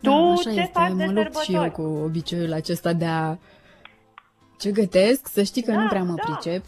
Da, 0.00 0.10
tu 0.10 0.16
așa 0.16 0.50
ce 0.50 0.60
este. 0.60 0.70
faci 0.72 0.92
mă 0.92 1.12
de 1.12 1.30
și 1.42 1.54
eu 1.54 1.70
cu 1.70 1.82
obiceiul 1.82 2.52
acesta 2.52 2.92
de 2.92 3.04
a 3.04 3.36
ce 4.58 4.70
gătesc, 4.70 5.28
să 5.28 5.42
știi 5.42 5.62
că 5.62 5.72
da, 5.72 5.80
nu 5.80 5.88
prea 5.88 6.02
mă 6.02 6.14
da. 6.14 6.22
pricep. 6.22 6.64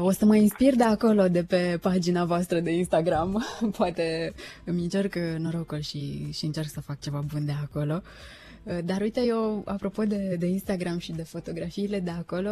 O 0.00 0.10
să 0.10 0.24
mă 0.24 0.36
inspir 0.36 0.74
de 0.74 0.84
acolo, 0.84 1.28
de 1.28 1.44
pe 1.44 1.78
pagina 1.80 2.24
voastră 2.24 2.60
de 2.60 2.70
Instagram. 2.70 3.44
Poate 3.76 4.32
îmi 4.64 4.82
încerc 4.82 5.14
norocul 5.14 5.80
și, 5.80 6.32
și 6.32 6.44
încerc 6.44 6.68
să 6.68 6.80
fac 6.80 7.00
ceva 7.00 7.24
bun 7.32 7.46
de 7.46 7.52
acolo. 7.62 7.94
Uh, 7.94 8.02
Uh, 8.04 8.43
dar 8.84 9.00
uite, 9.00 9.20
eu, 9.20 9.62
apropo 9.64 10.02
de, 10.02 10.36
de 10.38 10.46
Instagram 10.46 10.98
și 10.98 11.12
de 11.12 11.22
fotografiile 11.22 12.00
de 12.00 12.10
acolo, 12.10 12.50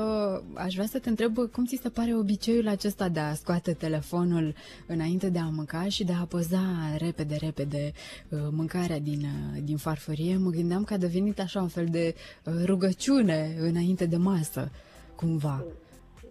aș 0.54 0.74
vrea 0.74 0.86
să 0.86 0.98
te 0.98 1.08
întreb 1.08 1.36
cum 1.52 1.64
ți 1.64 1.78
se 1.82 1.88
pare 1.88 2.14
obiceiul 2.16 2.68
acesta 2.68 3.08
de 3.08 3.20
a 3.20 3.34
scoate 3.34 3.72
telefonul 3.72 4.54
înainte 4.86 5.28
de 5.28 5.38
a 5.38 5.48
mânca 5.48 5.84
și 5.88 6.04
de 6.04 6.12
a 6.12 6.24
poza 6.24 6.96
repede, 6.98 7.36
repede 7.36 7.92
uh, 8.28 8.38
mâncarea 8.50 8.98
din, 8.98 9.20
uh, 9.20 9.62
din 9.64 9.76
farfurie. 9.76 10.36
Mă 10.36 10.50
gândeam 10.50 10.84
că 10.84 10.94
a 10.94 10.96
devenit 10.96 11.40
așa 11.40 11.60
un 11.60 11.68
fel 11.68 11.86
de 11.90 12.14
rugăciune 12.64 13.56
înainte 13.60 14.06
de 14.06 14.16
masă, 14.16 14.70
cumva. 15.16 15.64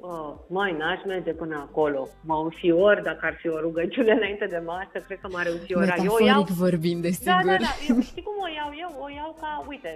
Oh, 0.04 0.34
mai 0.48 0.72
n-aș 0.80 1.00
merge 1.06 1.34
până 1.34 1.56
acolo. 1.68 2.08
Mă 2.30 2.36
înfior, 2.44 3.02
dacă 3.10 3.26
ar 3.30 3.36
fi 3.42 3.48
o 3.48 3.60
rugăciune 3.60 4.12
înainte 4.12 4.46
de 4.46 4.62
masă, 4.66 4.98
cred 5.06 5.20
că 5.22 5.28
m-ar 5.32 5.48
înfiora. 5.56 5.86
Metaforic 5.86 6.28
eu 6.28 6.34
iau... 6.34 6.46
vorbind, 6.64 7.02
desigur. 7.02 7.34
Da, 7.34 7.52
da, 7.52 7.58
da. 7.68 7.74
Eu, 7.90 8.00
știi 8.10 8.24
cum 8.28 8.38
o 8.46 8.50
iau 8.60 8.72
eu? 8.86 8.92
O 9.06 9.08
iau 9.20 9.32
ca, 9.42 9.52
uite, 9.68 9.92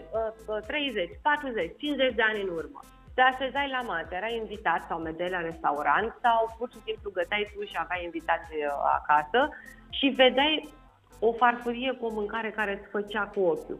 30, 0.67 1.09
40, 1.21 1.71
50 1.77 2.15
de 2.19 2.23
ani 2.29 2.41
în 2.45 2.49
urmă. 2.59 2.79
Te 3.15 3.21
așezai 3.21 3.69
la 3.75 3.81
masă, 3.91 4.11
erai 4.19 4.37
invitat 4.43 4.81
sau 4.89 4.97
mergeai 4.99 5.35
la 5.37 5.41
restaurant 5.49 6.09
sau 6.25 6.39
pur 6.57 6.67
și 6.73 6.79
simplu 6.87 7.09
găteai 7.19 7.51
tu 7.51 7.59
și 7.69 7.77
aveai 7.83 8.03
invitați 8.09 8.49
uh, 8.53 8.67
acasă 8.97 9.39
și 9.97 10.07
vedeai 10.21 10.55
o 11.19 11.29
farfurie 11.41 11.91
cu 11.99 12.05
o 12.05 12.15
mâncare 12.19 12.49
care 12.59 12.71
îți 12.73 12.91
făcea 12.95 13.23
cu 13.33 13.39
ochiul. 13.53 13.79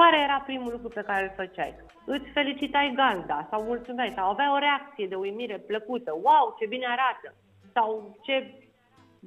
Care 0.00 0.18
era 0.26 0.40
primul 0.46 0.70
lucru 0.72 0.88
pe 0.88 1.06
care 1.08 1.22
îl 1.22 1.32
făceai? 1.36 1.74
Îți 2.04 2.28
felicitai 2.38 2.92
gazda 3.02 3.46
sau 3.50 3.62
mulțumeai 3.62 4.12
sau 4.16 4.28
avea 4.28 4.52
o 4.54 4.58
reacție 4.58 5.06
de 5.06 5.14
uimire 5.14 5.58
plăcută. 5.58 6.10
Wow, 6.12 6.44
ce 6.58 6.66
bine 6.66 6.86
arată! 6.86 7.28
Sau 7.74 8.16
ce 8.22 8.34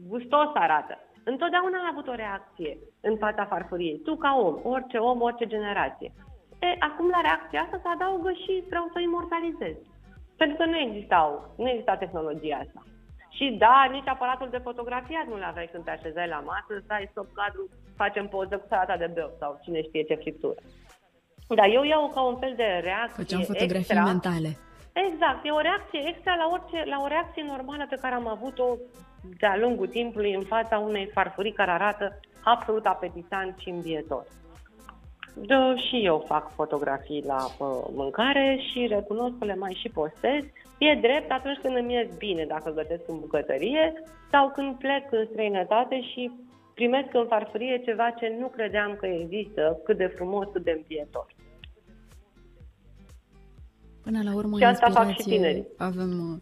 gustos 0.07 0.49
arată! 0.53 0.97
Întotdeauna 1.23 1.77
ai 1.77 1.89
avut 1.91 2.07
o 2.07 2.19
reacție 2.23 2.77
în 3.01 3.17
fața 3.17 3.45
farfuriei. 3.45 4.01
Tu 4.05 4.15
ca 4.15 4.31
om, 4.45 4.55
orice 4.63 4.97
om, 4.97 5.21
orice 5.21 5.45
generație. 5.45 6.11
E, 6.59 6.67
acum 6.79 7.09
la 7.09 7.21
reacția 7.21 7.61
asta 7.61 7.79
se 7.83 7.89
adaugă 7.93 8.31
și 8.31 8.63
vreau 8.69 8.89
să 8.93 8.99
imortalizez. 8.99 9.75
Pentru 10.37 10.57
că 10.57 10.65
nu 10.65 10.77
existau, 10.77 11.53
nu 11.57 11.69
exista 11.69 11.95
tehnologia 11.97 12.57
asta. 12.57 12.81
Și 13.38 13.55
da, 13.63 13.88
nici 13.91 14.07
aparatul 14.07 14.50
de 14.51 14.65
fotografie 14.67 15.25
nu-l 15.29 15.43
aveai 15.43 15.69
când 15.71 15.83
te 15.83 15.91
așezai 15.91 16.27
la 16.27 16.39
masă, 16.39 16.71
stai 16.83 17.07
stop 17.11 17.27
cadru, 17.39 17.69
facem 17.95 18.27
poză 18.27 18.57
cu 18.57 18.65
salata 18.69 18.97
de 18.97 19.09
bău 19.15 19.31
sau 19.39 19.59
cine 19.63 19.81
știe 19.81 20.03
ce 20.03 20.15
friptură. 20.15 20.61
Dar 21.59 21.69
eu 21.77 21.83
iau 21.83 22.11
ca 22.13 22.21
un 22.21 22.38
fel 22.38 22.53
de 22.55 22.69
reacție 22.89 23.23
Făceam 23.23 23.41
fotografii 23.41 23.95
extra. 23.95 24.03
mentale. 24.03 24.51
Exact, 24.93 25.39
e 25.45 25.51
o 25.59 25.65
reacție 25.69 26.01
extra 26.11 26.33
la, 26.35 26.47
orice, 26.51 26.79
la 26.93 26.97
o 27.05 27.07
reacție 27.07 27.43
normală 27.53 27.85
pe 27.89 28.01
care 28.01 28.15
am 28.15 28.27
avut-o 28.27 28.67
de-a 29.39 29.57
lungul 29.57 29.88
timpului 29.88 30.33
în 30.33 30.43
fața 30.43 30.77
unei 30.77 31.09
farfurii 31.13 31.53
care 31.53 31.71
arată 31.71 32.19
absolut 32.43 32.85
apetisant 32.85 33.57
și 33.57 33.69
îmbietor. 33.69 34.25
Da, 35.33 35.75
și 35.75 36.05
eu 36.05 36.23
fac 36.27 36.51
fotografii 36.53 37.23
la 37.25 37.43
uh, 37.43 37.83
mâncare 37.93 38.59
și 38.71 38.88
recunosc 38.88 39.33
că 39.39 39.45
le 39.45 39.55
mai 39.55 39.77
și 39.81 39.89
postez. 39.89 40.43
E 40.77 41.00
drept 41.01 41.31
atunci 41.31 41.59
când 41.61 41.75
îmi 41.75 41.93
ies 41.93 42.17
bine 42.17 42.45
dacă 42.45 42.71
gătesc 42.71 43.01
în 43.07 43.19
bucătărie 43.19 43.93
sau 44.31 44.51
când 44.55 44.75
plec 44.75 45.11
în 45.11 45.27
străinătate 45.31 46.01
și 46.01 46.31
primesc 46.73 47.13
în 47.13 47.25
farfurie 47.27 47.81
ceva 47.85 48.09
ce 48.09 48.35
nu 48.39 48.47
credeam 48.47 48.95
că 49.00 49.05
există, 49.05 49.79
cât 49.83 49.97
de 49.97 50.13
frumos, 50.15 50.47
cât 50.51 50.63
de 50.63 50.71
împietor. 50.71 51.25
Până 54.03 54.19
la 54.23 54.35
urmă, 54.35 54.57
și 54.57 54.63
asta 54.63 54.89
fac 54.89 55.09
și 55.09 55.23
tinerii. 55.23 55.67
Avem, 55.77 56.41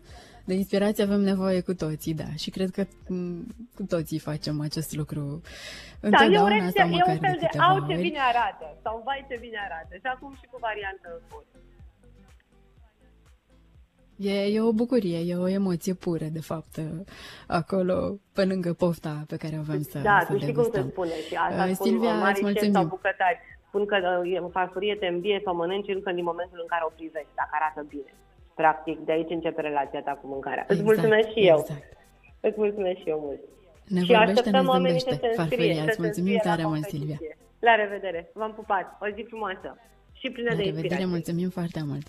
de 0.50 0.56
inspirație 0.63 1.03
avem 1.03 1.22
nevoie 1.34 1.62
cu 1.70 1.74
toții, 1.84 2.13
da. 2.24 2.29
Și 2.41 2.50
cred 2.56 2.70
că 2.77 2.84
mm, 3.08 3.46
cu 3.77 3.84
toții 3.94 4.20
facem 4.29 4.56
acest 4.62 4.91
lucru. 5.00 5.22
Da, 6.15 6.24
e 6.25 6.38
o 6.48 6.48
reacție, 6.48 6.84
e 7.00 7.03
un 7.13 7.20
fel 7.25 7.38
de, 7.44 7.48
de 7.51 7.60
au 7.70 7.77
ce 7.89 7.96
bine 8.08 8.22
arată, 8.32 8.65
sau 8.84 9.01
vai 9.06 9.25
ce 9.29 9.38
bine 9.46 9.60
arată. 9.68 9.94
Și 10.01 10.08
acum 10.13 10.32
și 10.39 10.46
cu 10.51 10.58
variantă 10.68 11.08
în 11.15 11.22
E, 14.32 14.46
e 14.56 14.62
o 14.62 14.74
bucurie, 14.82 15.20
e 15.32 15.36
o 15.36 15.48
emoție 15.48 15.94
pură, 15.94 16.27
de 16.38 16.41
fapt, 16.41 16.74
acolo, 17.48 17.96
pe 18.34 18.44
lângă 18.46 18.74
pofta 18.74 19.24
pe 19.27 19.38
care 19.38 19.56
o 19.58 19.60
avem 19.60 19.82
să 19.82 20.00
Da, 20.00 20.20
să 20.27 20.34
tu 20.34 20.39
știi 20.39 20.53
cum 20.53 20.70
se 20.74 20.82
spune 20.82 21.15
și 21.27 21.36
asta 21.36 21.63
uh, 21.63 21.74
spun 21.74 21.86
Silvia, 21.86 22.13
mari 22.13 22.39
șefi 22.39 22.72
sau 22.72 22.86
bucătari. 22.86 23.39
Spun 23.68 23.86
că 23.86 23.98
uh, 24.24 24.39
în 24.41 24.50
farfurie 24.50 24.96
te 24.96 25.08
îmbie 25.08 25.41
sau 25.46 25.56
mănânci 25.56 25.94
încă 25.96 26.12
din 26.12 26.24
momentul 26.24 26.60
în 26.62 26.70
care 26.74 26.84
o 26.86 26.91
privești, 26.98 27.34
dacă 27.36 27.51
arată 27.60 27.82
bine. 27.89 28.12
Practic, 28.62 28.98
de 29.00 29.12
aici 29.12 29.30
începe 29.30 29.62
relația 29.62 30.01
ta 30.01 30.12
cu 30.22 30.28
mâncarea. 30.28 30.66
Exact, 30.70 30.80
Îți 30.80 30.84
mulțumesc 30.89 31.28
și 31.36 31.48
eu. 31.48 31.58
Exact. 31.60 31.84
Îți 32.39 32.58
mulțumesc 32.58 32.98
și 33.00 33.10
eu 33.10 33.20
mult. 33.20 33.39
Ne 33.88 34.04
și 34.04 34.13
așteptăm 34.13 34.68
oamenii 34.68 35.00
să 35.00 35.10
se 35.10 35.25
înscrie. 35.25 35.34
Farfuria, 35.36 35.84
îți 35.84 36.01
mulțumim 36.01 36.39
tare 36.44 36.63
mult, 36.66 36.84
Silvia. 36.84 37.18
La 37.60 37.75
revedere. 37.75 38.32
V-am 38.34 38.54
pupat. 38.54 38.98
O 39.01 39.06
zi 39.16 39.22
frumoasă. 39.28 39.78
și 40.13 40.30
plină 40.30 40.50
La 40.50 40.56
de 40.56 40.62
revedere, 40.62 40.78
inspirație. 40.78 41.06
mulțumim 41.06 41.50
foarte 41.50 41.80
mult! 41.86 42.08